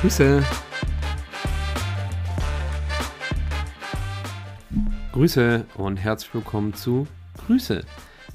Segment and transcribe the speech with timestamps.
[0.00, 0.42] Grüße.
[5.12, 7.84] Grüße und herzlich willkommen zu Grüße,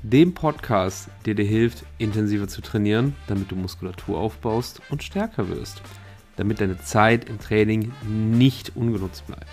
[0.04, 5.82] dem Podcast, der dir hilft, intensiver zu trainieren, damit du Muskulatur aufbaust und stärker wirst,
[6.36, 9.50] damit deine Zeit im Training nicht ungenutzt bleibt.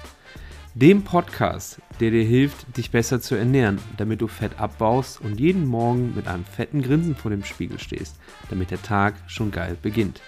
[0.75, 5.67] Dem Podcast, der dir hilft, dich besser zu ernähren, damit du Fett abbaust und jeden
[5.67, 8.17] Morgen mit einem fetten Grinsen vor dem Spiegel stehst,
[8.51, 10.21] damit der Tag schon geil beginnt.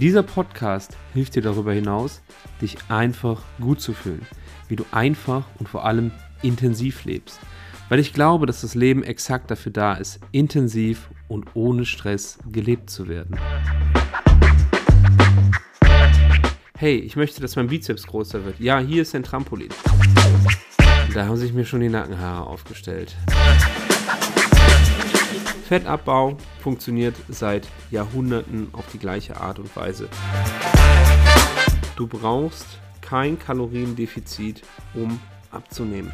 [0.00, 2.20] Dieser Podcast hilft dir darüber hinaus,
[2.60, 4.26] dich einfach gut zu fühlen,
[4.68, 6.10] wie du einfach und vor allem
[6.42, 7.40] intensiv lebst.
[7.88, 12.90] Weil ich glaube, dass das Leben exakt dafür da ist, intensiv und ohne Stress gelebt
[12.90, 13.38] zu werden.
[16.76, 18.60] Hey, ich möchte, dass mein Bizeps größer wird.
[18.60, 19.70] Ja, hier ist ein Trampolin.
[21.14, 23.16] Da haben sich mir schon die Nackenhaare aufgestellt.
[25.66, 30.08] Fettabbau funktioniert seit Jahrhunderten auf die gleiche Art und Weise.
[31.96, 32.66] Du brauchst
[33.00, 34.62] kein Kaloriendefizit,
[34.94, 36.12] um abzunehmen.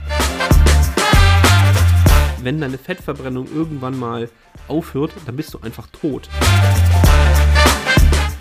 [2.42, 4.30] Wenn deine Fettverbrennung irgendwann mal
[4.68, 6.30] aufhört, dann bist du einfach tot.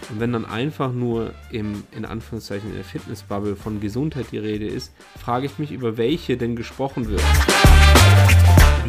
[0.09, 4.65] Und wenn dann einfach nur im, in Anführungszeichen, in der Fitnessbubble von Gesundheit die Rede
[4.65, 7.21] ist, frage ich mich, über welche denn gesprochen wird.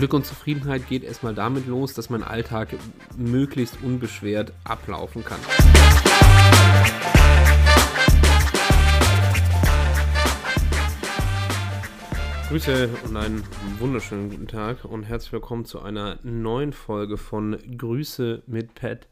[0.03, 2.75] Glück und Zufriedenheit geht erstmal damit los, dass mein Alltag
[3.17, 5.39] möglichst unbeschwert ablaufen kann.
[12.49, 13.45] Grüße und einen
[13.79, 19.07] wunderschönen guten Tag und herzlich willkommen zu einer neuen Folge von Grüße mit Pat.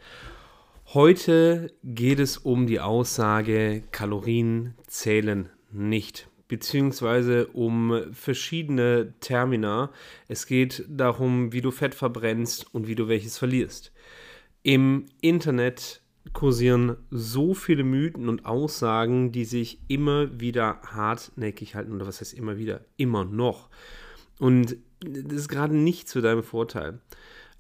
[0.93, 9.91] Heute geht es um die Aussage, Kalorien zählen nicht beziehungsweise um verschiedene Termina.
[10.27, 13.93] Es geht darum, wie du Fett verbrennst und wie du welches verlierst.
[14.65, 21.93] Im Internet kursieren so viele Mythen und Aussagen, die sich immer wieder hartnäckig halten.
[21.93, 22.81] Oder was heißt immer wieder?
[22.97, 23.69] Immer noch.
[24.41, 27.01] Und das ist gerade nicht zu deinem Vorteil.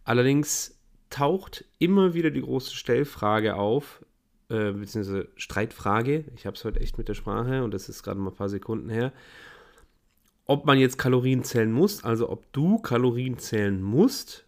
[0.03, 0.77] Allerdings
[1.11, 4.05] taucht immer wieder die große Stellfrage auf,
[4.51, 6.25] äh, beziehungsweise Streitfrage.
[6.35, 8.49] Ich habe es heute echt mit der Sprache und das ist gerade mal ein paar
[8.49, 9.13] Sekunden her.
[10.47, 14.45] Ob man jetzt Kalorien zählen muss, also ob du Kalorien zählen musst,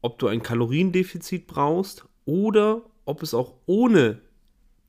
[0.00, 4.20] ob du ein Kaloriendefizit brauchst oder ob es auch ohne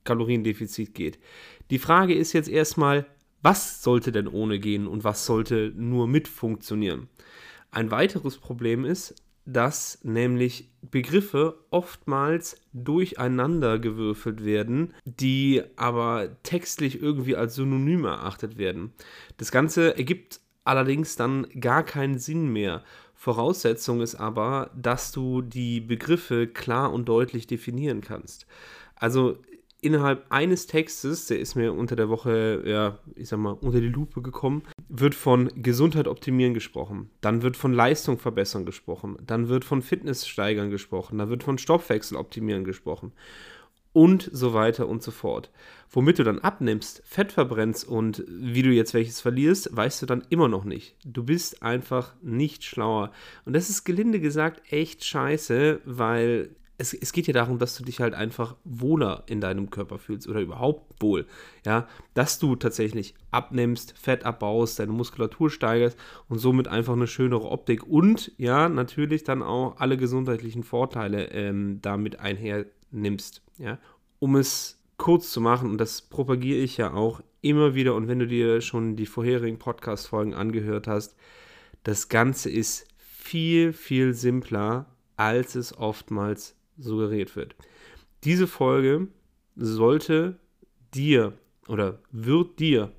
[0.04, 1.20] Kaloriendefizit geht.
[1.70, 3.06] Die Frage ist jetzt erstmal,
[3.42, 7.10] was sollte denn ohne gehen und was sollte nur mit funktionieren?
[7.72, 9.16] Ein weiteres Problem ist,
[9.46, 18.94] dass nämlich Begriffe oftmals durcheinander gewürfelt werden, die aber textlich irgendwie als Synonym erachtet werden.
[19.38, 22.84] Das Ganze ergibt allerdings dann gar keinen Sinn mehr.
[23.16, 28.46] Voraussetzung ist aber, dass du die Begriffe klar und deutlich definieren kannst.
[28.96, 29.38] Also
[29.84, 33.90] innerhalb eines Textes, der ist mir unter der Woche, ja, ich sag mal, unter die
[33.90, 39.66] Lupe gekommen, wird von Gesundheit optimieren gesprochen, dann wird von Leistung verbessern gesprochen, dann wird
[39.66, 43.12] von Fitness steigern gesprochen, dann wird von Stoffwechsel optimieren gesprochen
[43.94, 45.52] und so weiter und so fort.
[45.90, 50.26] Womit du dann abnimmst, Fett verbrennst und wie du jetzt welches verlierst, weißt du dann
[50.30, 50.96] immer noch nicht.
[51.06, 53.12] Du bist einfach nicht schlauer.
[53.46, 57.84] Und das ist gelinde gesagt echt scheiße, weil es, es geht ja darum, dass du
[57.84, 61.28] dich halt einfach wohler in deinem Körper fühlst oder überhaupt wohl.
[61.66, 65.98] Ja, dass du tatsächlich abnimmst, Fett abbaust, deine Muskulatur steigerst
[66.30, 71.80] und somit einfach eine schönere Optik und ja, natürlich dann auch alle gesundheitlichen Vorteile ähm,
[71.82, 73.42] damit einhernimmst.
[73.60, 73.78] Ja,
[74.20, 78.20] um es kurz zu machen, und das propagiere ich ja auch immer wieder, und wenn
[78.20, 81.16] du dir schon die vorherigen Podcast-Folgen angehört hast,
[81.84, 87.56] das Ganze ist viel, viel simpler, als es oftmals suggeriert wird.
[88.24, 89.08] Diese Folge
[89.56, 90.40] sollte
[90.94, 91.34] dir
[91.68, 92.92] oder wird dir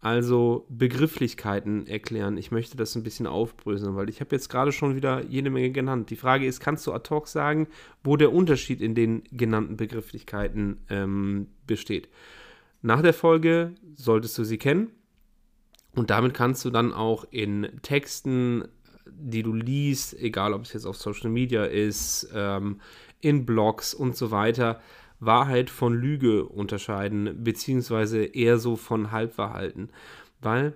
[0.00, 2.36] also Begrifflichkeiten erklären.
[2.36, 5.70] Ich möchte das ein bisschen aufbröseln, weil ich habe jetzt gerade schon wieder jede Menge
[5.70, 6.10] genannt.
[6.10, 7.66] Die Frage ist, kannst du ad hoc sagen,
[8.04, 12.08] wo der Unterschied in den genannten Begrifflichkeiten ähm, besteht?
[12.82, 14.92] Nach der Folge solltest du sie kennen
[15.96, 18.68] und damit kannst du dann auch in Texten,
[19.06, 22.80] die du liest, egal ob es jetzt auf Social Media ist, ähm,
[23.20, 24.80] in Blogs und so weiter
[25.18, 29.90] Wahrheit von Lüge unterscheiden, beziehungsweise eher so von Halbwahrheiten.
[30.40, 30.74] Weil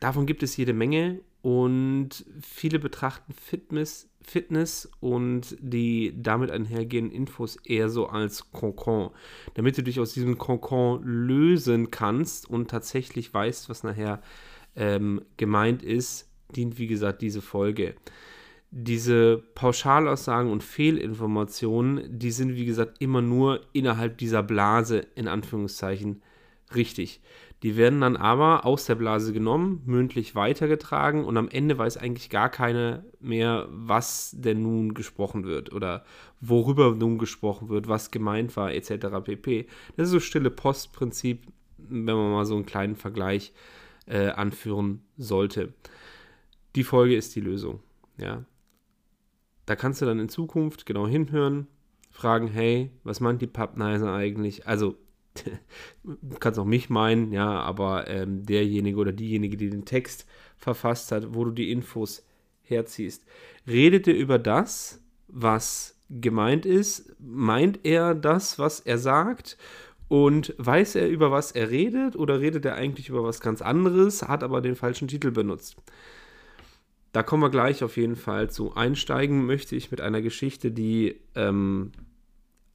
[0.00, 7.56] davon gibt es jede Menge und viele betrachten Fitness, Fitness und die damit einhergehenden Infos
[7.64, 9.10] eher so als Concon,
[9.54, 14.20] damit du dich aus diesem Concon lösen kannst und tatsächlich weißt, was nachher
[14.74, 17.94] ähm, gemeint ist, dient wie gesagt diese Folge.
[18.70, 26.22] Diese Pauschalaussagen und Fehlinformationen, die sind, wie gesagt, immer nur innerhalb dieser Blase, in Anführungszeichen,
[26.74, 27.20] richtig.
[27.62, 32.28] Die werden dann aber aus der Blase genommen, mündlich weitergetragen und am Ende weiß eigentlich
[32.28, 36.04] gar keiner mehr, was denn nun gesprochen wird oder
[36.40, 39.06] worüber nun gesprochen wird, was gemeint war, etc.
[39.24, 39.66] pp.
[39.96, 41.46] Das ist so stille Postprinzip,
[41.78, 43.54] wenn man mal so einen kleinen Vergleich
[44.06, 45.72] äh, anführen sollte.
[46.74, 47.80] Die Folge ist die Lösung.
[48.18, 48.44] Ja.
[49.66, 51.66] Da kannst du dann in Zukunft genau hinhören,
[52.10, 54.66] fragen, hey, was meint die Pappneise eigentlich?
[54.66, 54.96] Also
[56.04, 60.26] du kannst auch mich meinen, ja, aber ähm, derjenige oder diejenige, die den Text
[60.56, 62.24] verfasst hat, wo du die Infos
[62.62, 63.24] herziehst.
[63.66, 67.14] Redet er über das, was gemeint ist?
[67.18, 69.56] Meint er das, was er sagt?
[70.08, 72.16] Und weiß er, über was er redet?
[72.16, 75.76] Oder redet er eigentlich über was ganz anderes, hat aber den falschen Titel benutzt?
[77.12, 78.74] Da kommen wir gleich auf jeden Fall zu.
[78.74, 81.92] Einsteigen möchte ich mit einer Geschichte, die ähm,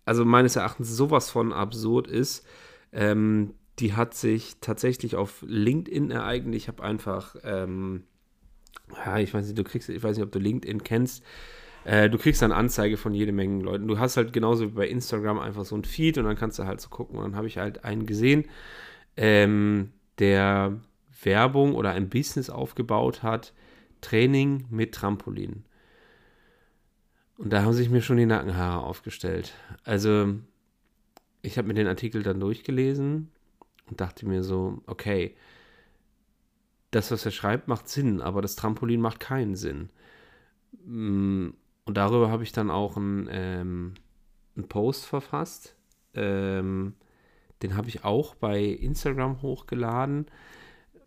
[0.05, 2.45] also meines Erachtens sowas von absurd ist.
[2.91, 6.55] Ähm, die hat sich tatsächlich auf LinkedIn ereignet.
[6.55, 8.03] Ich habe einfach, ähm,
[9.05, 11.23] ja, ich weiß nicht, du kriegst, ich weiß nicht, ob du LinkedIn kennst.
[11.83, 13.87] Äh, du kriegst eine Anzeige von jede Menge Leuten.
[13.87, 16.65] Du hast halt genauso wie bei Instagram einfach so ein Feed und dann kannst du
[16.65, 17.17] halt so gucken.
[17.17, 18.45] Und dann habe ich halt einen gesehen,
[19.17, 20.79] ähm, der
[21.23, 23.53] Werbung oder ein Business aufgebaut hat.
[24.01, 25.63] Training mit Trampolin.
[27.37, 29.53] Und da haben sich mir schon die Nackenhaare aufgestellt.
[29.83, 30.35] Also,
[31.41, 33.31] ich habe mir den Artikel dann durchgelesen
[33.89, 35.35] und dachte mir so, okay,
[36.91, 39.89] das, was er schreibt, macht Sinn, aber das Trampolin macht keinen Sinn.
[40.85, 41.49] Mm,
[41.85, 43.93] und darüber habe ich dann auch einen, ähm,
[44.55, 45.75] einen Post verfasst.
[46.13, 46.93] Ähm,
[47.61, 50.27] den habe ich auch bei Instagram hochgeladen.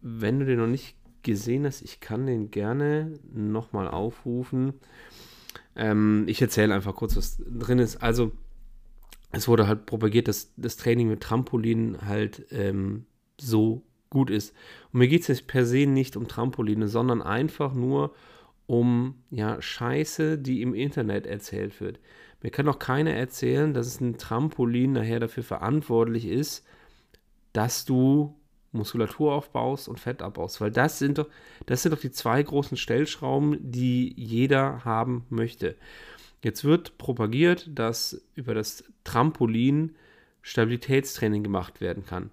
[0.00, 4.74] Wenn du den noch nicht gesehen hast, ich kann den gerne nochmal aufrufen.
[5.74, 7.96] Ähm, ich erzähle einfach kurz, was drin ist.
[7.96, 8.32] Also,
[9.32, 13.06] es wurde halt propagiert, dass das Training mit Trampolinen halt ähm,
[13.40, 14.54] so gut ist.
[14.92, 18.14] Und mir geht es jetzt per se nicht um Trampoline, sondern einfach nur
[18.66, 21.98] um ja, Scheiße, die im Internet erzählt wird.
[22.42, 26.64] Mir kann doch keiner erzählen, dass es ein Trampolin nachher dafür verantwortlich ist,
[27.52, 28.34] dass du
[28.74, 30.60] Muskulatur aufbaust und Fett abbaust.
[30.60, 31.28] Weil das sind doch,
[31.66, 35.76] das sind doch die zwei großen Stellschrauben, die jeder haben möchte.
[36.42, 39.94] Jetzt wird propagiert, dass über das Trampolin
[40.42, 42.30] Stabilitätstraining gemacht werden kann.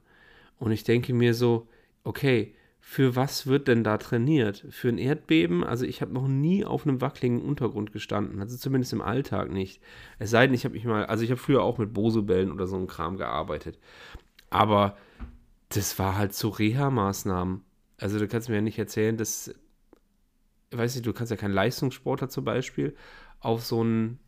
[0.59, 1.67] Und ich denke mir so,
[2.03, 4.65] okay, für was wird denn da trainiert?
[4.69, 5.63] Für ein Erdbeben?
[5.63, 9.81] Also ich habe noch nie auf einem wackeligen Untergrund gestanden, also zumindest im Alltag nicht.
[10.19, 12.67] Es sei denn, ich habe mich mal, also ich habe früher auch mit Bosebällen oder
[12.67, 13.79] so einem Kram gearbeitet.
[14.49, 14.97] Aber
[15.75, 17.61] das war halt so Reha-Maßnahmen.
[17.97, 19.53] Also du kannst mir ja nicht erzählen, dass,
[20.71, 22.95] weiß ich, du kannst ja keinen Leistungssportler zum Beispiel
[23.39, 24.19] auf so ein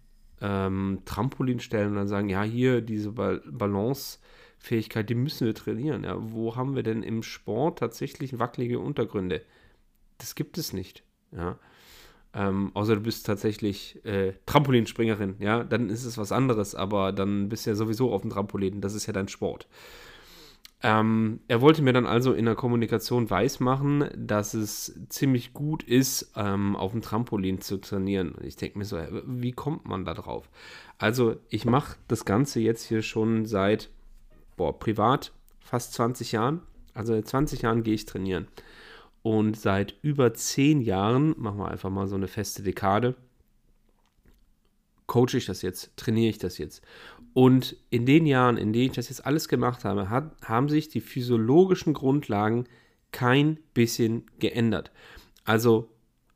[0.42, 6.04] ähm, Trampolin stellen und dann sagen, ja, hier diese ba Balancefähigkeit, die müssen wir trainieren.
[6.04, 9.42] Ja, wo haben wir denn im Sport tatsächlich wackelige Untergründe?
[10.18, 11.04] Das gibt es nicht.
[11.32, 11.58] Ja.
[12.36, 17.48] Ähm, außer du bist tatsächlich äh, Trampolinspringerin, ja, dann ist es was anderes, aber dann
[17.48, 19.68] bist du ja sowieso auf dem Trampolin, das ist ja dein Sport.
[20.86, 26.34] Ähm, er wollte mir dann also in der Kommunikation weismachen, dass es ziemlich gut ist,
[26.36, 28.36] ähm, auf dem Trampolin zu trainieren.
[28.42, 30.50] Ich denke mir so, wie kommt man da drauf?
[30.98, 33.90] Also ich mache das Ganze jetzt hier schon seit,
[34.58, 35.32] boah, privat
[35.62, 36.62] fast 20 Jahren.
[36.94, 38.48] Also seit 20 Jahren gehe ich trainieren.
[39.22, 43.16] Und seit über 10 Jahren, machen wir einfach mal so eine feste Dekade,
[45.08, 46.82] coache ich das jetzt, trainiere ich das jetzt.
[47.34, 50.90] Und in den Jahren, in denen ich das jetzt alles gemacht habe, hat, haben sich
[50.90, 52.66] die physiologischen Grundlagen
[53.12, 54.92] kein bisschen geändert.
[55.44, 55.90] Also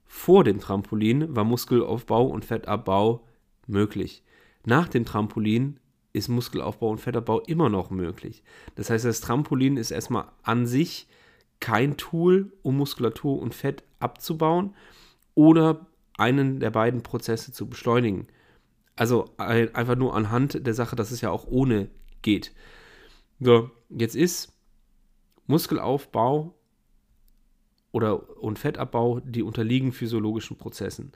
[0.05, 3.25] vor dem Trampolin war Muskelaufbau und Fettabbau
[3.67, 4.23] möglich.
[4.65, 5.79] Nach dem Trampolin
[6.13, 8.43] ist Muskelaufbau und Fettabbau immer noch möglich.
[8.75, 11.07] Das heißt, das Trampolin ist erstmal an sich
[11.59, 14.75] kein Tool, um Muskulatur und Fett abzubauen
[15.35, 15.85] oder
[16.17, 18.27] einen der beiden Prozesse zu beschleunigen.
[18.97, 21.87] Also einfach nur anhand der Sache, dass es ja auch ohne
[22.23, 22.53] geht.
[23.39, 24.51] So, jetzt ist
[25.45, 26.53] Muskelaufbau
[27.91, 31.13] oder und Fettabbau, die unterliegen physiologischen Prozessen.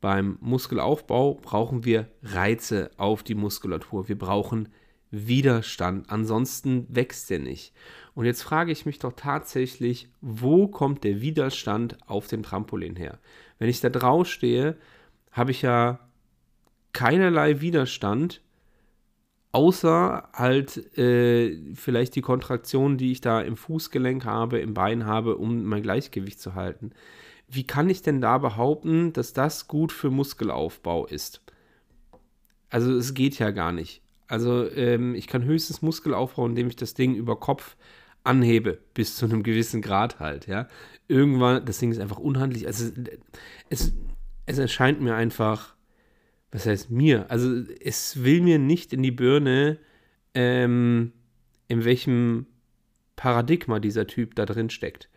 [0.00, 4.08] Beim Muskelaufbau brauchen wir Reize auf die Muskulatur.
[4.08, 4.68] Wir brauchen
[5.10, 6.10] Widerstand.
[6.10, 7.72] Ansonsten wächst der nicht.
[8.14, 13.18] Und jetzt frage ich mich doch tatsächlich, wo kommt der Widerstand auf dem Trampolin her?
[13.58, 14.76] Wenn ich da drauf stehe,
[15.32, 16.09] habe ich ja
[16.92, 18.42] keinerlei Widerstand,
[19.52, 25.36] außer halt äh, vielleicht die Kontraktion, die ich da im Fußgelenk habe, im Bein habe,
[25.36, 26.92] um mein Gleichgewicht zu halten.
[27.48, 31.42] wie kann ich denn da behaupten, dass das gut für Muskelaufbau ist?
[32.70, 34.02] Also es geht ja gar nicht.
[34.28, 37.76] Also ähm, ich kann höchstens Muskel aufbauen, indem ich das Ding über Kopf
[38.22, 40.68] anhebe, bis zu einem gewissen Grad halt, ja.
[41.08, 42.68] Irgendwann, das Ding ist einfach unhandlich.
[42.68, 42.92] Also
[43.68, 43.92] es,
[44.46, 45.74] es erscheint mir einfach,
[46.52, 47.30] was heißt mir?
[47.30, 49.78] Also es will mir nicht in die Birne,
[50.34, 51.12] ähm,
[51.68, 52.46] in welchem
[53.16, 55.08] Paradigma dieser Typ da drin steckt,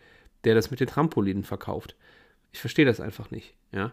[0.44, 1.96] der das mit den Trampolinen verkauft.
[2.52, 3.92] Ich verstehe das einfach nicht, ja.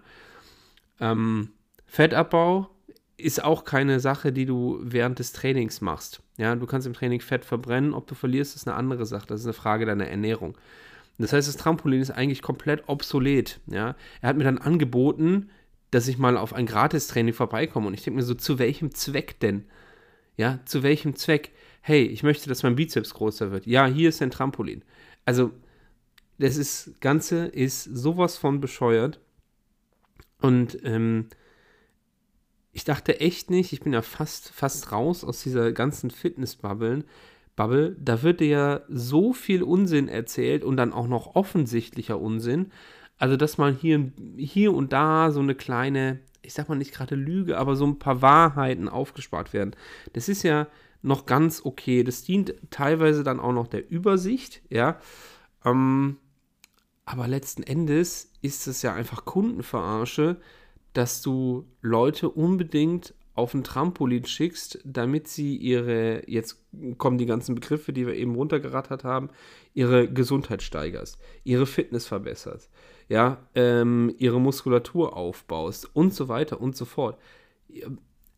[1.00, 1.50] Ähm,
[1.87, 2.68] Fettabbau
[3.16, 6.23] ist auch keine Sache, die du während des Trainings machst.
[6.37, 9.26] Ja, du kannst im Training Fett verbrennen, ob du verlierst, ist eine andere Sache.
[9.26, 10.56] Das ist eine Frage deiner Ernährung.
[11.18, 13.61] Das heißt, das Trampolin ist eigentlich komplett obsolet.
[13.66, 15.50] Ja, er hat mir dann angeboten,
[15.90, 19.40] dass ich mal auf ein Gratistraining vorbeikomme und ich denke mir so, zu welchem Zweck
[19.40, 19.64] denn?
[20.37, 21.52] Ja, zu welchem Zweck?
[21.82, 23.66] Hey, ich möchte, dass mein Bizeps größer wird.
[23.66, 24.82] Ja, hier ist ein Trampolin.
[25.25, 25.50] Also,
[26.38, 29.20] das ist, Ganze ist sowas von bescheuert.
[30.40, 31.28] Und ähm,
[32.73, 37.04] ich dachte echt nicht, ich bin ja fast, fast raus aus dieser ganzen Fitness-Bubble.
[37.56, 42.73] Bubble, da wird dir ja so viel Unsinn erzählt und dann auch noch offensichtlicher Unsinn.
[43.20, 47.14] Also, dass man hier, hier und da so eine kleine, ich sag mal nicht gerade
[47.14, 49.76] Lüge, aber so ein paar Wahrheiten aufgespart werden.
[50.14, 50.66] Das ist ja
[51.02, 52.02] noch ganz okay.
[52.02, 54.98] Das dient teilweise dann auch noch der Übersicht, ja.
[55.66, 56.16] Ähm,
[57.04, 60.40] aber letzten Endes ist es ja einfach Kundenverarsche,
[60.94, 66.62] dass du Leute unbedingt auf ein Trampolin schickst, damit sie ihre, jetzt
[66.99, 69.30] kommen die ganzen Begriffe, die wir eben runtergerattert haben,
[69.72, 72.70] ihre Gesundheit steigerst, ihre Fitness verbesserst,
[73.08, 77.18] ja, ähm, ihre Muskulatur aufbaust und so weiter und so fort.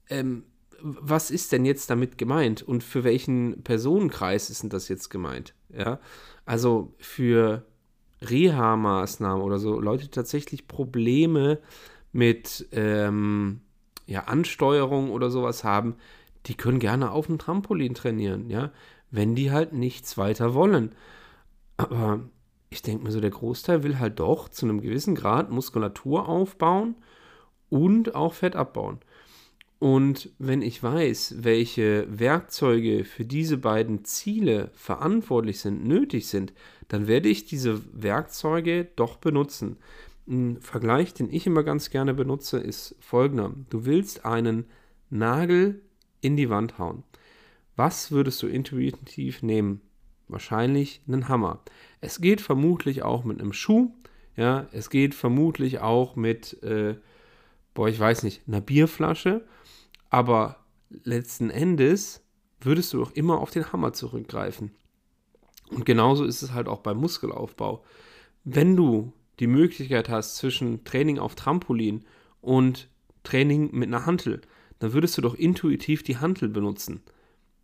[0.08, 0.44] Ähm,
[0.82, 5.54] was ist denn jetzt damit gemeint und für welchen Personenkreis ist denn das jetzt gemeint?
[5.70, 6.00] Ja,
[6.44, 7.64] also für
[8.20, 11.58] Reha-Maßnahmen oder so, Leute, tatsächlich Probleme
[12.12, 13.60] mit ähm,
[14.06, 15.96] ja, Ansteuerung oder sowas haben,
[16.46, 18.72] die können gerne auf dem Trampolin trainieren, ja,
[19.10, 20.94] wenn die halt nichts weiter wollen.
[21.76, 22.20] Aber
[22.70, 26.96] ich denke mir so, der Großteil will halt doch zu einem gewissen Grad Muskulatur aufbauen
[27.68, 28.98] und auch Fett abbauen.
[29.78, 36.52] Und wenn ich weiß, welche Werkzeuge für diese beiden Ziele verantwortlich sind, nötig sind,
[36.86, 39.78] dann werde ich diese Werkzeuge doch benutzen.
[40.26, 43.52] Ein Vergleich, den ich immer ganz gerne benutze, ist folgender.
[43.70, 44.66] Du willst einen
[45.10, 45.82] Nagel
[46.20, 47.02] in die Wand hauen.
[47.76, 49.80] Was würdest du intuitiv nehmen?
[50.28, 51.60] Wahrscheinlich einen Hammer.
[52.00, 53.92] Es geht vermutlich auch mit einem Schuh.
[54.36, 56.96] Ja, es geht vermutlich auch mit, äh,
[57.74, 59.44] boah, ich weiß nicht, einer Bierflasche.
[60.08, 60.64] Aber
[61.04, 62.22] letzten Endes
[62.60, 64.70] würdest du doch immer auf den Hammer zurückgreifen.
[65.70, 67.84] Und genauso ist es halt auch beim Muskelaufbau.
[68.44, 72.04] Wenn du die Möglichkeit hast zwischen Training auf Trampolin
[72.40, 72.88] und
[73.24, 74.40] Training mit einer Hantel,
[74.78, 77.02] dann würdest du doch intuitiv die Hantel benutzen.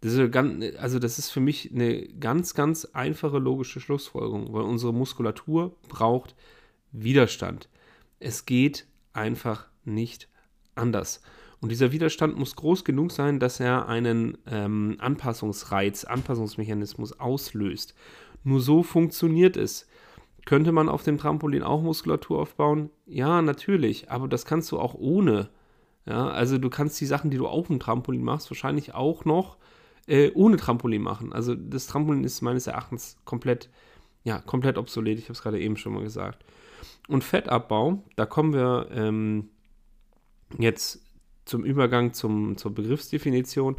[0.01, 4.93] Das ganz, also das ist für mich eine ganz, ganz einfache logische Schlussfolgerung, weil unsere
[4.93, 6.35] Muskulatur braucht
[6.93, 7.69] Widerstand.
[8.19, 10.29] Es geht einfach nicht
[10.75, 11.23] anders.
[11.61, 17.95] Und dieser Widerstand muss groß genug sein, dass er einen ähm, Anpassungsreiz, Anpassungsmechanismus auslöst.
[18.45, 19.88] Nur so funktioniert es.
[20.49, 22.89] Könnte man auf dem Trampolin auch Muskulatur aufbauen?
[23.05, 25.51] Ja, natürlich, aber das kannst du auch ohne.
[26.07, 29.59] Ja, also du kannst die Sachen, die du auf dem Trampolin machst, wahrscheinlich auch noch
[30.07, 31.35] äh, ohne Trampolin machen.
[31.35, 33.69] Also das Trampolin ist meines Erachtens komplett,
[34.25, 35.19] ja, komplett obsolet.
[35.19, 36.43] Ich habe es gerade eben schon mal gesagt.
[37.09, 39.51] Und Fettabbau, da kommen wir ähm,
[40.59, 41.03] jetzt
[41.45, 43.77] zum Übergang zum, zur Begriffsdefinition.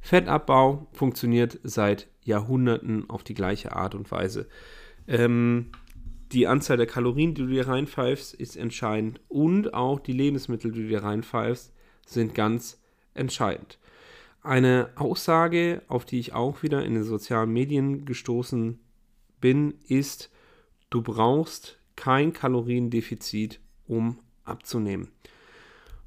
[0.00, 4.48] Fettabbau funktioniert seit Jahrhunderten auf die gleiche Art und Weise.
[5.06, 5.70] Ähm,
[6.32, 9.20] die Anzahl der Kalorien, die du dir reinpfeifst, ist entscheidend.
[9.28, 11.72] Und auch die Lebensmittel, die du dir reinpfeifst,
[12.06, 12.80] sind ganz
[13.14, 13.78] entscheidend.
[14.42, 18.78] Eine Aussage, auf die ich auch wieder in den sozialen Medien gestoßen
[19.40, 20.30] bin, ist,
[20.90, 25.10] du brauchst kein Kaloriendefizit, um abzunehmen.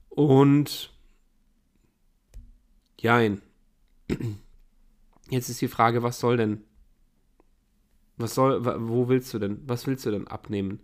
[0.09, 0.93] Und
[2.99, 3.41] jein.
[5.29, 6.63] Jetzt ist die Frage, was soll denn
[8.21, 10.79] was soll, wo willst du denn, was willst du denn abnehmen?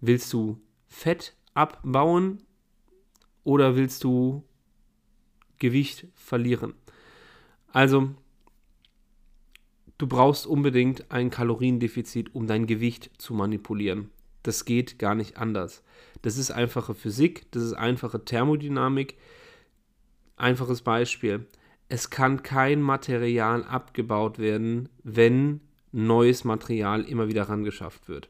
[0.00, 2.42] Willst du Fett abbauen
[3.44, 4.44] oder willst du
[5.58, 6.74] Gewicht verlieren?
[7.72, 8.10] Also,
[9.98, 14.10] du brauchst unbedingt ein Kaloriendefizit, um dein Gewicht zu manipulieren.
[14.42, 15.82] Das geht gar nicht anders.
[16.22, 19.16] Das ist einfache Physik, das ist einfache Thermodynamik.
[20.36, 21.46] Einfaches Beispiel.
[21.88, 25.60] Es kann kein Material abgebaut werden, wenn
[25.92, 28.28] neues Material immer wieder rangeschafft wird.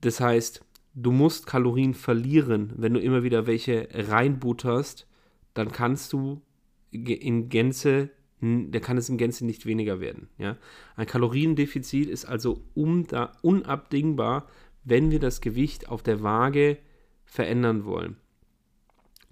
[0.00, 5.06] Das heißt, du musst Kalorien verlieren, wenn du immer wieder welche reinbutterst,
[5.54, 6.42] dann kannst du
[6.90, 8.10] in Gänze,
[8.40, 10.28] da kann es in Gänze nicht weniger werden.
[10.38, 10.56] Ja?
[10.96, 14.46] Ein Kaloriendefizit ist also unabdingbar,
[14.84, 16.78] wenn wir das Gewicht auf der Waage
[17.24, 18.16] verändern wollen.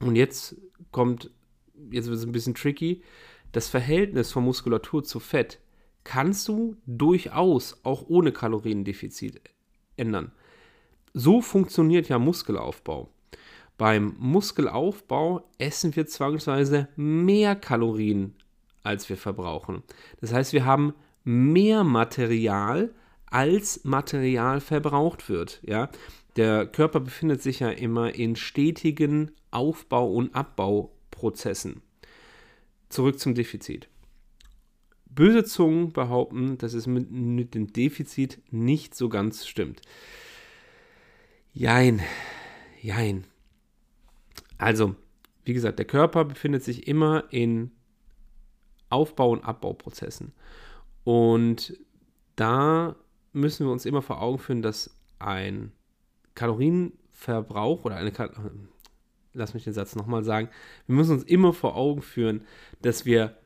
[0.00, 0.57] Und jetzt
[0.90, 1.31] kommt,
[1.90, 3.02] jetzt wird es ein bisschen tricky,
[3.52, 5.61] das Verhältnis von Muskulatur zu Fett
[6.06, 9.40] kannst du durchaus auch ohne Kaloriendefizit
[9.96, 10.30] ändern.
[11.12, 13.08] So funktioniert ja Muskelaufbau.
[13.76, 18.36] Beim Muskelaufbau essen wir zwangsweise mehr Kalorien,
[18.84, 19.82] als wir verbrauchen.
[20.20, 20.94] Das heißt, wir haben
[21.25, 22.94] mehr Material,
[23.26, 25.60] als Material verbraucht wird.
[25.66, 25.90] Ja?
[26.36, 31.82] Der Körper befindet sich ja immer in stetigen Aufbau- und Abbauprozessen.
[32.90, 33.88] Zurück zum Defizit.
[35.16, 39.80] Böse Zungen behaupten, dass es mit, mit dem Defizit nicht so ganz stimmt.
[41.52, 42.00] Jein,
[42.80, 43.25] jein.
[44.58, 44.94] Also,
[45.44, 47.73] wie gesagt, der Körper befindet sich immer in
[48.90, 50.32] Aufbau- und Abbauprozessen.
[51.02, 51.76] Und
[52.37, 52.94] da
[53.32, 55.73] müssen wir uns immer vor Augen führen, dass ein
[56.35, 58.30] Kalorienverbrauch oder eine Kal
[59.32, 60.49] lass mich den Satz nochmal sagen,
[60.87, 62.42] wir müssen uns immer vor Augen führen,
[62.80, 63.37] dass wir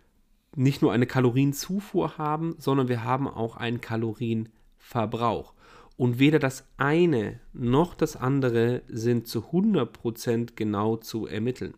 [0.56, 5.54] nicht nur eine Kalorienzufuhr haben, sondern wir haben auch einen Kalorienverbrauch.
[5.96, 11.74] Und weder das eine noch das andere sind zu 100% genau zu ermitteln.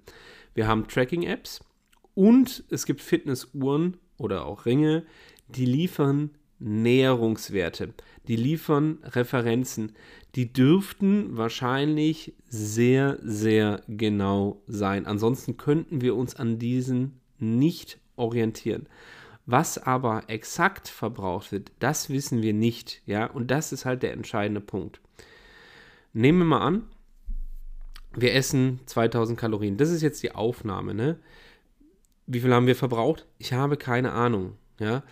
[0.55, 1.65] Wir haben Tracking-Apps
[2.15, 5.05] und es gibt Fitnessuhren oder auch Ringe,
[5.49, 7.93] die liefern Näherungswerte,
[8.29, 9.93] die liefern Referenzen,
[10.37, 15.07] die dürften wahrscheinlich sehr, sehr genau sein.
[15.07, 18.87] Ansonsten könnten wir uns an diesen nicht orientieren.
[19.47, 24.13] Was aber exakt verbraucht wird, das wissen wir nicht, ja, und das ist halt der
[24.13, 25.01] entscheidende Punkt.
[26.13, 26.87] Nehmen wir mal an,
[28.15, 29.77] wir essen 2000 Kalorien.
[29.77, 31.19] Das ist jetzt die Aufnahme, ne?
[32.27, 33.27] Wie viel haben wir verbraucht?
[33.39, 35.03] Ich habe keine Ahnung, ja.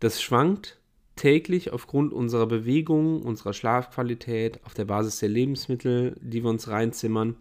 [0.00, 0.78] Das schwankt
[1.16, 7.36] täglich aufgrund unserer Bewegung, unserer Schlafqualität, auf der Basis der Lebensmittel, die wir uns reinzimmern.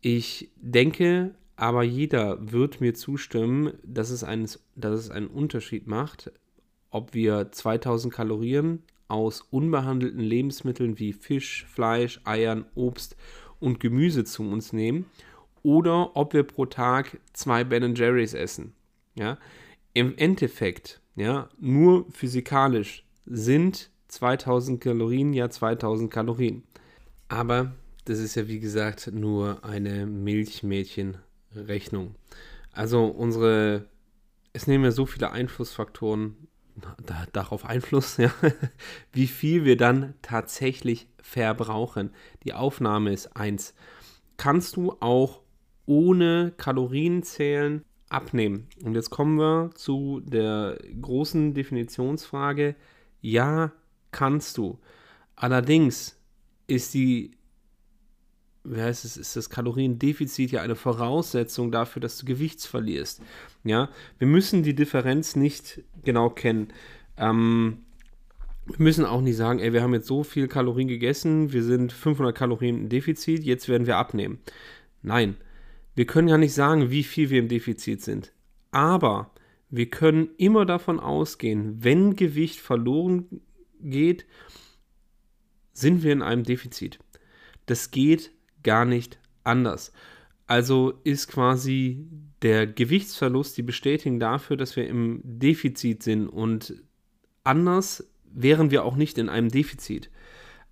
[0.00, 6.30] Ich denke, aber jeder wird mir zustimmen, dass es, einen, dass es einen Unterschied macht,
[6.90, 13.16] ob wir 2000 Kalorien aus unbehandelten Lebensmitteln wie Fisch, Fleisch, Eiern, Obst
[13.60, 15.06] und Gemüse zu uns nehmen
[15.62, 18.74] oder ob wir pro Tag zwei Ben Jerry's essen.
[19.14, 19.38] Ja?
[19.94, 26.62] Im Endeffekt ja, nur physikalisch sind 2000 Kalorien ja 2000 Kalorien.
[27.28, 27.72] Aber
[28.04, 30.06] das ist ja wie gesagt nur eine
[31.54, 32.14] Milchmädchenrechnung.
[32.72, 33.86] Also unsere,
[34.52, 36.36] es nehmen ja so viele Einflussfaktoren
[37.06, 38.30] da, darauf Einfluss, ja,
[39.12, 42.10] wie viel wir dann tatsächlich verbrauchen.
[42.44, 43.74] Die Aufnahme ist 1.
[44.36, 45.40] Kannst du auch
[45.86, 48.68] ohne Kalorien zählen abnehmen.
[48.84, 52.76] Und jetzt kommen wir zu der großen Definitionsfrage.
[53.20, 53.72] Ja,
[54.10, 54.78] kannst du.
[55.34, 56.18] Allerdings
[56.66, 57.35] ist die
[58.68, 63.22] wie heißt es, ist das Kaloriendefizit ja eine Voraussetzung dafür, dass du Gewichts verlierst.
[63.64, 66.68] Ja, wir müssen die Differenz nicht genau kennen.
[67.16, 67.78] Ähm,
[68.66, 71.92] wir müssen auch nicht sagen, ey, wir haben jetzt so viel Kalorien gegessen, wir sind
[71.92, 74.38] 500 Kalorien im Defizit, jetzt werden wir abnehmen.
[75.02, 75.36] Nein,
[75.94, 78.32] wir können ja nicht sagen, wie viel wir im Defizit sind.
[78.72, 79.30] Aber
[79.70, 83.40] wir können immer davon ausgehen, wenn Gewicht verloren
[83.80, 84.26] geht,
[85.72, 86.98] sind wir in einem Defizit.
[87.66, 88.32] Das geht
[88.66, 89.92] gar nicht anders.
[90.46, 92.06] Also ist quasi
[92.42, 96.74] der Gewichtsverlust die Bestätigung dafür, dass wir im Defizit sind und
[97.44, 100.10] anders wären wir auch nicht in einem Defizit.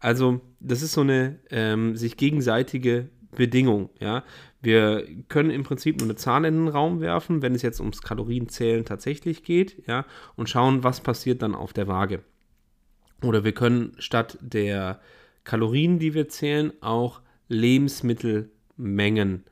[0.00, 3.88] Also das ist so eine ähm, sich gegenseitige Bedingung.
[4.00, 4.24] Ja?
[4.60, 8.02] Wir können im Prinzip nur eine Zahl in den Raum werfen, wenn es jetzt ums
[8.02, 12.22] Kalorienzählen tatsächlich geht, ja, und schauen, was passiert dann auf der Waage.
[13.22, 15.00] Oder wir können statt der
[15.44, 19.44] Kalorien, die wir zählen, auch Lebensmittelmengen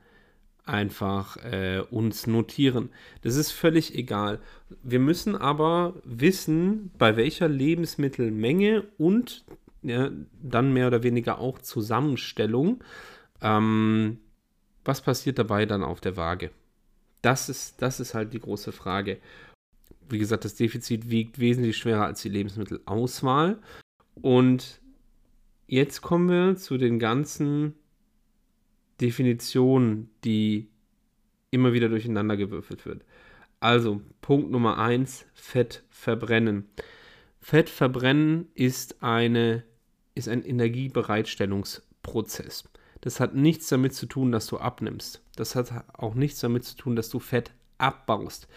[0.65, 2.89] einfach äh, uns notieren.
[3.21, 4.39] Das ist völlig egal.
[4.81, 9.43] Wir müssen aber wissen, bei welcher Lebensmittelmenge und
[9.81, 10.09] ja,
[10.41, 12.81] dann mehr oder weniger auch Zusammenstellung
[13.43, 14.19] ähm,
[14.85, 16.49] was passiert dabei dann auf der Waage?
[17.21, 19.19] Das ist, das ist halt die große Frage.
[20.09, 23.59] Wie gesagt, das Defizit wiegt wesentlich schwerer als die Lebensmittelauswahl.
[24.15, 24.81] Und
[25.67, 27.75] jetzt kommen wir zu den ganzen
[29.01, 30.69] Definitionen, die
[31.51, 33.03] immer wieder durcheinander gewürfelt wird.
[33.59, 36.67] Also, Punkt Nummer 1, Fett verbrennen.
[37.39, 39.63] Fett verbrennen ist, eine,
[40.15, 42.65] ist ein Energiebereitstellungs- Prozess.
[43.01, 45.23] Das hat nichts damit zu tun, dass du abnimmst.
[45.35, 48.47] Das hat auch nichts damit zu tun, dass du Fett abbaust.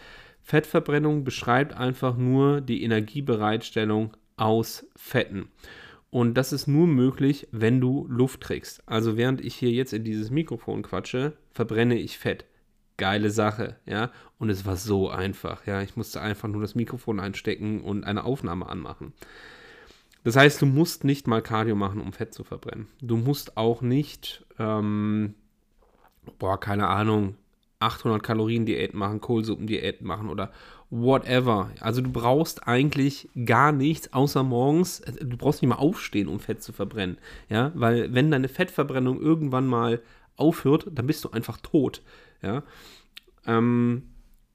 [0.43, 5.49] Fettverbrennung beschreibt einfach nur die Energiebereitstellung aus Fetten.
[6.11, 8.83] Und das ist nur möglich, wenn du Luft trägst.
[8.87, 12.45] Also während ich hier jetzt in dieses Mikrofon quatsche, verbrenne ich Fett.
[12.97, 14.11] Geile Sache, ja.
[14.39, 15.83] Und es war so einfach, ja.
[15.83, 19.13] Ich musste einfach nur das Mikrofon einstecken und eine Aufnahme anmachen.
[20.25, 22.89] Das heißt, du musst nicht mal Cardio machen, um Fett zu verbrennen.
[23.01, 25.35] Du musst auch nicht, ähm,
[26.39, 27.37] boah, keine Ahnung,
[27.79, 30.51] 800 Kalorien Diät machen, Kohlsuppen Diät machen oder
[30.91, 31.71] whatever.
[31.81, 35.03] Also du brauchst eigentlich gar nichts außer morgens.
[35.21, 37.19] Du brauchst nicht mal aufstehen, um Fett zu verbrennen.
[37.49, 40.01] Ja, weil wenn deine Fettverbrennung irgendwann mal
[40.37, 42.03] aufhört, dann bist du einfach tot.
[42.43, 42.63] Ja.
[43.47, 44.03] Ähm,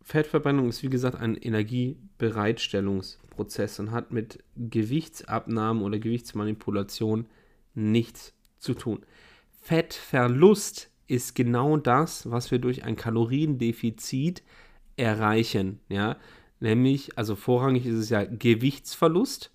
[0.04, 7.28] Fettverbrennung ist wie gesagt ein Energiebereitstellungsprozess und hat mit Gewichtsabnahmen oder Gewichtsmanipulation
[7.74, 9.06] nichts zu tun.
[9.62, 14.44] Fettverlust ist genau das, was wir durch ein Kaloriendefizit
[15.02, 15.80] erreichen.
[15.90, 16.18] Ja?
[16.60, 19.52] Nämlich, also vorrangig ist es ja Gewichtsverlust.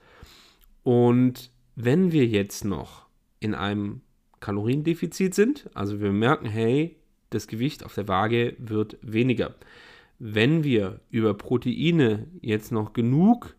[0.82, 3.06] Und wenn wir jetzt noch
[3.40, 4.00] in einem
[4.40, 6.96] Kaloriendefizit sind, also wir merken, hey,
[7.30, 9.54] das Gewicht auf der Waage wird weniger.
[10.18, 13.56] Wenn wir über Proteine jetzt noch genug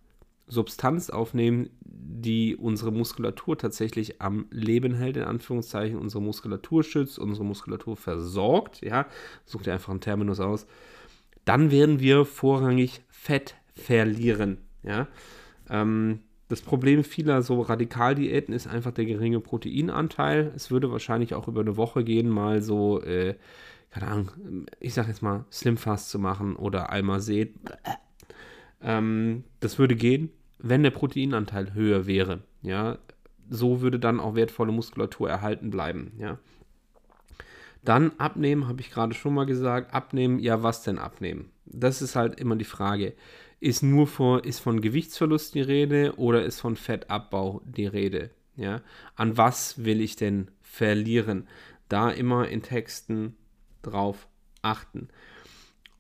[0.48, 7.46] Substanz aufnehmen, die unsere Muskulatur tatsächlich am Leben hält, in Anführungszeichen, unsere Muskulatur schützt, unsere
[7.46, 9.08] Muskulatur versorgt, ja,
[9.46, 10.66] such dir einfach einen Terminus aus,
[11.48, 15.08] dann werden wir vorrangig Fett verlieren, ja.
[15.70, 20.54] Ähm, das Problem vieler so Radikaldiäten ist einfach der geringe Proteinanteil.
[20.56, 23.36] Es würde wahrscheinlich auch über eine Woche gehen, mal so, äh,
[23.90, 24.32] keine Ahnung,
[24.80, 27.54] ich sag jetzt mal, Slimfast zu machen oder Almazet.
[28.82, 32.98] Ähm, das würde gehen wenn der Proteinanteil höher wäre, ja,
[33.50, 36.38] so würde dann auch wertvolle Muskulatur erhalten bleiben, ja.
[37.88, 39.94] Dann abnehmen, habe ich gerade schon mal gesagt.
[39.94, 41.52] Abnehmen, ja, was denn abnehmen?
[41.66, 43.14] Das ist halt immer die Frage.
[43.62, 48.32] Ist nur vor, ist von Gewichtsverlust die Rede oder ist von Fettabbau die Rede?
[48.58, 48.82] Ja?
[49.16, 51.48] An was will ich denn verlieren?
[51.88, 53.38] Da immer in Texten
[53.84, 54.28] drauf
[54.62, 55.08] achten.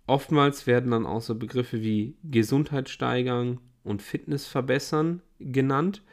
[0.07, 6.03] Oftmals werden dann auch so Begriffe wie Gesundheit steigern, und Fitness verbessern genannt.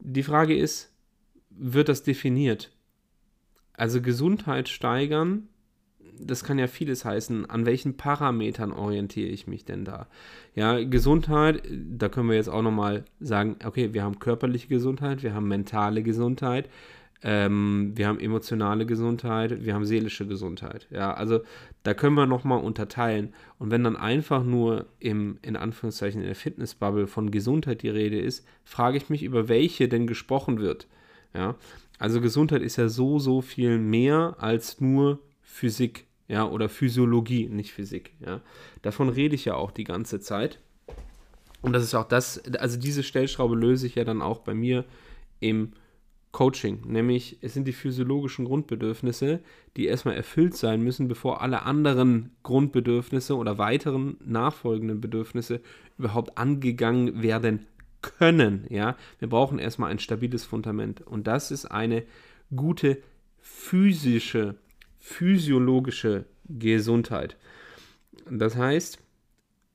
[0.00, 0.92] Die Frage ist,
[1.50, 2.73] wird das definiert?
[3.76, 5.48] Also Gesundheit steigern,
[6.18, 7.48] das kann ja vieles heißen.
[7.50, 10.06] An welchen Parametern orientiere ich mich denn da?
[10.54, 15.34] Ja, Gesundheit, da können wir jetzt auch nochmal sagen, okay, wir haben körperliche Gesundheit, wir
[15.34, 16.68] haben mentale Gesundheit,
[17.22, 20.86] ähm, wir haben emotionale Gesundheit, wir haben seelische Gesundheit.
[20.90, 21.40] Ja, also
[21.82, 23.32] da können wir nochmal unterteilen.
[23.58, 28.20] Und wenn dann einfach nur im, in Anführungszeichen, in der Fitnessbubble von Gesundheit die Rede
[28.20, 30.86] ist, frage ich mich, über welche denn gesprochen wird.
[31.34, 31.56] Ja,
[31.98, 37.72] also Gesundheit ist ja so, so viel mehr als nur Physik, ja, oder Physiologie, nicht
[37.72, 38.40] Physik, ja.
[38.82, 40.60] Davon rede ich ja auch die ganze Zeit.
[41.62, 44.84] Und das ist auch das, also diese Stellschraube löse ich ja dann auch bei mir
[45.40, 45.72] im
[46.34, 49.38] Coaching, nämlich es sind die physiologischen Grundbedürfnisse,
[49.76, 55.60] die erstmal erfüllt sein müssen, bevor alle anderen Grundbedürfnisse oder weiteren nachfolgenden Bedürfnisse
[55.96, 57.66] überhaupt angegangen werden
[58.18, 58.66] können.
[58.68, 62.04] Ja, wir brauchen erstmal ein stabiles Fundament und das ist eine
[62.54, 62.98] gute
[63.40, 64.56] physische,
[64.98, 67.36] physiologische Gesundheit.
[68.30, 68.98] Das heißt,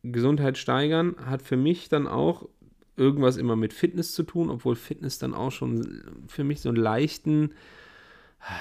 [0.03, 2.47] Gesundheit steigern hat für mich dann auch
[2.95, 6.77] irgendwas immer mit Fitness zu tun, obwohl Fitness dann auch schon für mich so einen
[6.77, 7.53] leichten,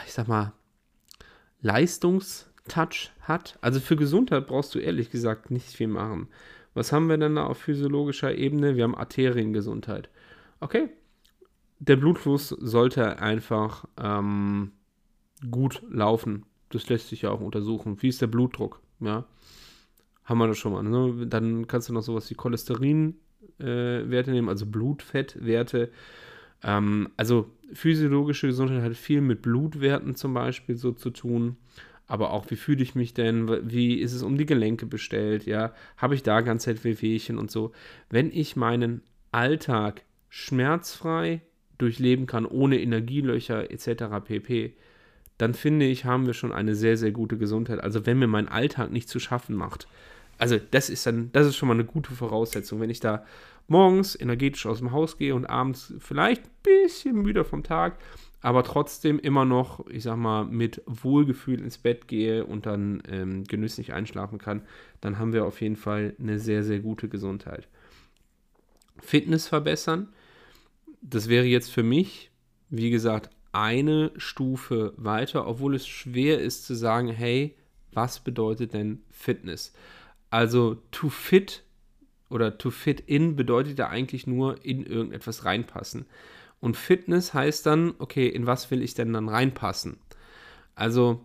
[0.07, 0.53] ich sag mal,
[1.61, 3.59] Leistungstouch hat.
[3.61, 6.29] Also für Gesundheit brauchst du ehrlich gesagt nicht viel machen.
[6.79, 8.77] Was haben wir denn da auf physiologischer Ebene?
[8.77, 10.11] Wir haben Arteriengesundheit.
[10.61, 10.89] Okay,
[11.81, 14.71] der Blutfluss sollte einfach ähm,
[15.51, 16.47] gut laufen.
[16.69, 18.01] Das lässt sich ja auch untersuchen.
[18.01, 18.81] Wie ist der Blutdruck?
[19.01, 19.25] Ja,
[20.23, 20.85] haben wir das schon mal.
[20.85, 21.27] Ne?
[21.27, 23.17] Dann kannst du noch sowas wie Cholesterin
[23.59, 25.91] äh, nehmen, also Blutfettwerte.
[26.63, 31.57] Ähm, also physiologische Gesundheit hat viel mit Blutwerten zum Beispiel so zu tun.
[32.09, 33.71] Aber auch, wie fühle ich mich denn?
[33.71, 35.45] Wie ist es um die Gelenke bestellt?
[35.45, 37.73] Ja, habe ich da ganz Wehwehchen und so.
[38.09, 41.43] Wenn ich meinen Alltag schmerzfrei
[41.77, 44.25] durchleben kann, ohne Energielöcher etc.
[44.25, 44.75] pp.,
[45.37, 47.81] dann finde ich, haben wir schon eine sehr, sehr gute Gesundheit.
[47.81, 49.87] Also wenn mir mein Alltag nicht zu schaffen macht,
[50.39, 53.25] also das ist dann, das ist schon mal eine gute Voraussetzung, wenn ich da
[53.67, 57.99] morgens energetisch aus dem Haus gehe und abends vielleicht ein bisschen müde vom Tag,
[58.41, 63.45] aber trotzdem immer noch, ich sag mal, mit Wohlgefühl ins Bett gehe und dann ähm,
[63.45, 64.63] genüsslich einschlafen kann,
[65.01, 67.69] dann haben wir auf jeden Fall eine sehr, sehr gute Gesundheit.
[69.01, 70.09] Fitness verbessern,
[71.01, 72.31] das wäre jetzt für mich,
[72.71, 77.57] wie gesagt, eine Stufe weiter, obwohl es schwer ist zu sagen, hey,
[77.93, 79.73] was bedeutet denn Fitness?
[80.31, 81.65] Also to fit
[82.29, 86.07] oder to fit in bedeutet ja eigentlich nur in irgendetwas reinpassen.
[86.61, 89.99] Und Fitness heißt dann, okay, in was will ich denn dann reinpassen?
[90.75, 91.25] Also,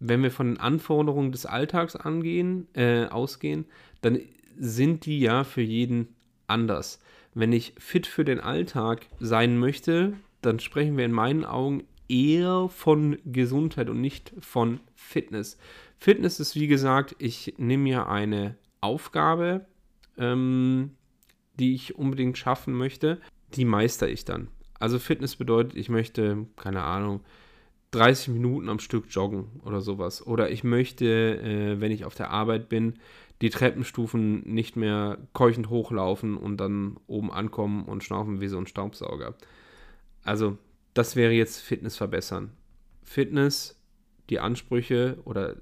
[0.00, 3.66] wenn wir von den Anforderungen des Alltags angehen, äh, ausgehen,
[4.00, 4.20] dann
[4.58, 6.08] sind die ja für jeden
[6.46, 7.00] anders.
[7.34, 12.68] Wenn ich fit für den Alltag sein möchte, dann sprechen wir in meinen Augen eher
[12.68, 15.56] von Gesundheit und nicht von Fitness.
[15.98, 19.66] Fitness ist wie gesagt, ich nehme mir eine Aufgabe,
[20.18, 20.90] ähm,
[21.58, 23.20] die ich unbedingt schaffen möchte,
[23.54, 24.48] die meister ich dann.
[24.82, 27.20] Also Fitness bedeutet, ich möchte, keine Ahnung,
[27.92, 30.26] 30 Minuten am Stück joggen oder sowas.
[30.26, 32.94] Oder ich möchte, äh, wenn ich auf der Arbeit bin,
[33.42, 38.66] die Treppenstufen nicht mehr keuchend hochlaufen und dann oben ankommen und schnaufen wie so ein
[38.66, 39.36] Staubsauger.
[40.24, 40.58] Also,
[40.94, 42.50] das wäre jetzt Fitness verbessern.
[43.04, 43.80] Fitness,
[44.30, 45.54] die Ansprüche oder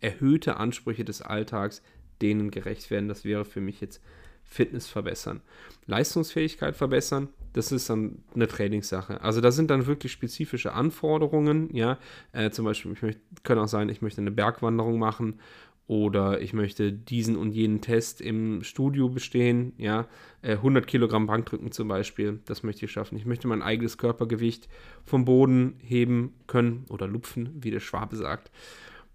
[0.00, 1.82] erhöhte Ansprüche des Alltags,
[2.22, 4.00] denen gerecht werden, das wäre für mich jetzt
[4.44, 5.40] Fitness verbessern.
[5.86, 7.28] Leistungsfähigkeit verbessern,
[7.58, 9.20] das ist dann eine Trainingssache.
[9.20, 11.98] Also da sind dann wirklich spezifische Anforderungen, ja.
[12.32, 15.40] Äh, zum Beispiel, ich möchte, können auch sein, ich möchte eine Bergwanderung machen
[15.88, 20.06] oder ich möchte diesen und jenen Test im Studio bestehen, ja,
[20.42, 23.18] 100 äh, Kilogramm Bankdrücken zum Beispiel, das möchte ich schaffen.
[23.18, 24.68] Ich möchte mein eigenes Körpergewicht
[25.04, 28.52] vom Boden heben können oder lupfen, wie der Schwabe sagt.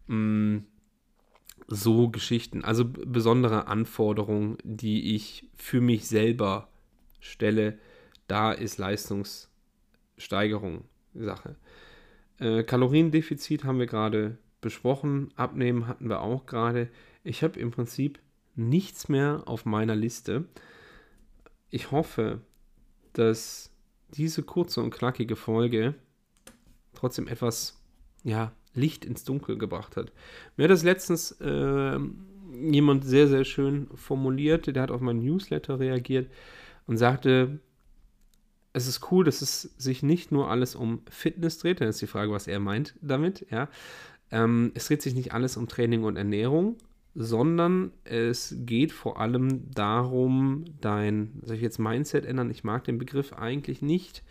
[0.08, 0.58] Mm,
[1.68, 6.68] so Geschichten, also besondere Anforderungen, die ich für mich selber
[7.22, 7.78] stelle,
[8.28, 11.56] da ist Leistungssteigerung Sache.
[12.40, 15.32] Äh, Kaloriendefizit haben wir gerade besprochen.
[15.36, 16.90] Abnehmen hatten wir auch gerade.
[17.24, 18.20] Ich habe im Prinzip
[18.56, 20.46] nichts mehr auf meiner Liste.
[21.70, 22.42] Ich hoffe,
[23.14, 23.72] dass
[24.10, 25.96] diese kurze und knackige Folge
[26.94, 27.82] trotzdem etwas
[28.24, 30.12] ja, Licht ins Dunkel gebracht hat.
[30.56, 32.00] Mir hat das letztens äh,
[32.52, 34.68] jemand sehr, sehr schön formuliert.
[34.68, 36.32] Der hat auf meinen Newsletter reagiert
[36.86, 37.60] und sagte,
[38.74, 41.80] es ist cool, dass es sich nicht nur alles um Fitness dreht.
[41.80, 43.46] Dann ist die Frage, was er meint damit.
[43.52, 43.70] Ja,
[44.32, 46.78] ähm, es dreht sich nicht alles um Training und Ernährung,
[47.14, 52.50] sondern es geht vor allem darum, dein, soll ich jetzt Mindset ändern?
[52.50, 54.24] Ich mag den Begriff eigentlich nicht,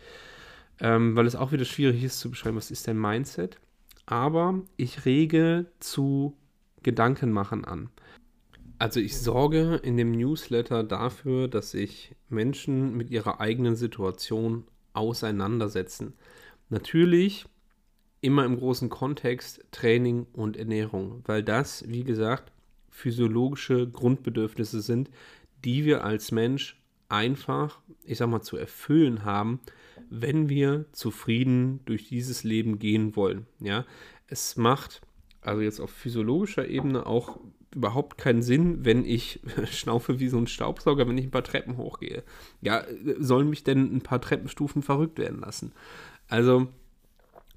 [0.81, 3.57] ähm, weil es auch wieder schwierig ist zu beschreiben, was ist dein Mindset.
[4.05, 6.35] Aber ich rege zu
[6.83, 7.89] Gedankenmachen an.
[8.83, 16.15] Also ich sorge in dem Newsletter dafür, dass sich Menschen mit ihrer eigenen Situation auseinandersetzen.
[16.67, 17.45] Natürlich
[18.19, 22.51] immer im großen Kontext Training und Ernährung, weil das, wie gesagt,
[22.89, 25.09] physiologische Grundbedürfnisse sind,
[25.63, 29.61] die wir als Mensch einfach, ich sag mal, zu erfüllen haben,
[30.09, 33.47] wenn wir zufrieden durch dieses Leben gehen wollen.
[33.61, 33.85] Ja,
[34.27, 34.99] es macht
[35.39, 37.39] also jetzt auf physiologischer Ebene auch
[37.75, 39.39] überhaupt keinen Sinn, wenn ich
[39.71, 42.23] schnaufe wie so ein Staubsauger, wenn ich ein paar Treppen hochgehe.
[42.61, 42.83] Ja,
[43.19, 45.73] sollen mich denn ein paar Treppenstufen verrückt werden lassen?
[46.27, 46.67] Also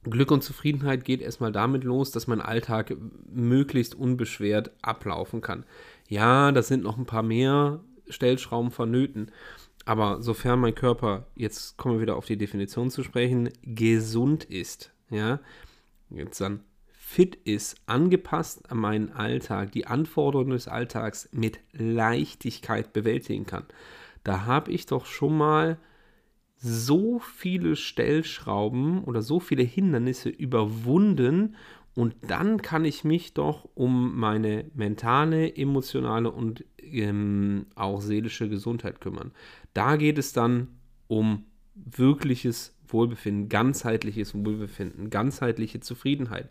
[0.05, 2.97] Glück und Zufriedenheit geht erstmal damit los, dass mein Alltag
[3.33, 5.65] möglichst unbeschwert ablaufen kann.
[6.09, 9.33] Ja, da sind noch ein paar mehr Stellschrauben vonnöten.
[9.85, 14.93] Aber sofern mein Körper, jetzt kommen wir wieder auf die Definition zu sprechen, gesund ist,
[15.11, 15.41] ja,
[16.11, 16.61] jetzt dann
[17.09, 23.65] fit ist, angepasst an meinen Alltag, die Anforderungen des Alltags mit Leichtigkeit bewältigen kann,
[24.25, 25.79] da habe ich doch schon mal
[26.57, 31.55] so viele Stellschrauben oder so viele Hindernisse überwunden
[31.95, 39.01] und dann kann ich mich doch um meine mentale, emotionale und ähm, auch seelische Gesundheit
[39.01, 39.31] kümmern.
[39.75, 40.67] Da geht es dann
[41.07, 41.45] um
[41.77, 46.49] wirkliches Wohlbefinden, ganzheitliches Wohlbefinden, ganzheitliche Zufriedenheit.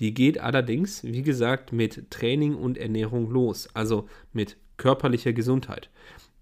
[0.00, 5.90] Die geht allerdings, wie gesagt, mit Training und Ernährung los, also mit körperlicher Gesundheit.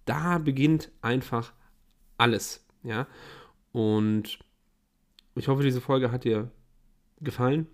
[0.05, 1.53] Da beginnt einfach
[2.19, 2.65] alles.
[2.83, 3.07] Ja.
[3.73, 4.39] Und
[5.35, 6.51] ich hoffe, diese Folge hat dir
[7.21, 7.67] gefallen.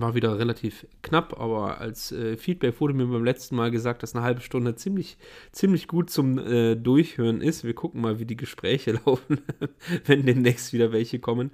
[0.00, 4.14] War wieder relativ knapp, aber als äh, Feedback wurde mir beim letzten Mal gesagt, dass
[4.14, 5.16] eine halbe Stunde ziemlich,
[5.52, 7.62] ziemlich gut zum äh, Durchhören ist.
[7.62, 9.42] Wir gucken mal, wie die Gespräche laufen,
[10.04, 11.52] wenn demnächst wieder welche kommen.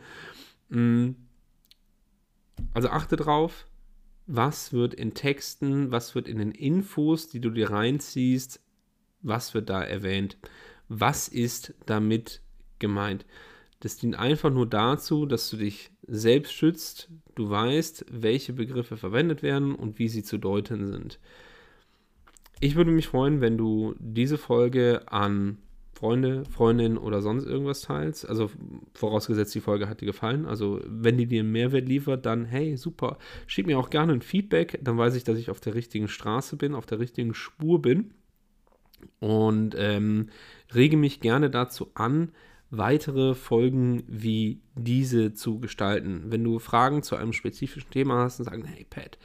[0.70, 1.11] Mm.
[2.72, 3.66] Also achte drauf,
[4.26, 8.61] was wird in Texten, was wird in den Infos, die du dir reinziehst,
[9.22, 10.38] was wird da erwähnt,
[10.88, 12.40] was ist damit
[12.79, 13.26] gemeint.
[13.80, 19.42] Das dient einfach nur dazu, dass du dich selbst schützt, du weißt, welche Begriffe verwendet
[19.42, 21.18] werden und wie sie zu deuten sind.
[22.60, 25.56] Ich würde mich freuen, wenn du diese Folge an
[25.94, 28.28] Freunde, Freundinnen oder sonst irgendwas teilst.
[28.28, 28.50] Also
[28.94, 30.46] vorausgesetzt, die Folge hat dir gefallen.
[30.46, 33.18] Also wenn die dir einen Mehrwert liefert, dann hey, super.
[33.46, 36.56] Schick mir auch gerne ein Feedback, dann weiß ich, dass ich auf der richtigen Straße
[36.56, 38.12] bin, auf der richtigen Spur bin.
[39.20, 40.28] Und ähm,
[40.74, 42.32] rege mich gerne dazu an,
[42.70, 46.24] weitere Folgen wie diese zu gestalten.
[46.26, 49.18] Wenn du Fragen zu einem spezifischen Thema hast und sagst, hey Pat,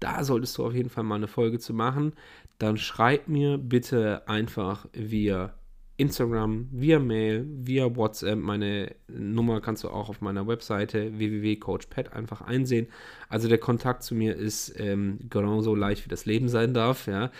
[0.00, 2.12] da solltest du auf jeden Fall mal eine Folge zu machen,
[2.58, 5.54] dann schreib mir bitte einfach via
[5.98, 8.38] Instagram, via Mail, via WhatsApp.
[8.38, 12.88] Meine Nummer kannst du auch auf meiner Webseite www.coachpad einfach einsehen.
[13.28, 17.06] Also der Kontakt zu mir ist ähm, genauso leicht, wie das Leben sein darf.
[17.06, 17.30] Ja.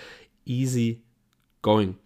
[0.46, 1.02] Easy
[1.60, 1.96] going.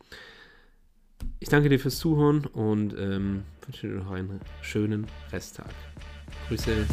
[1.38, 5.70] Ich danke dir fürs Zuhören und ähm, wünsche dir noch einen schönen Resttag.
[6.48, 6.88] Grüße und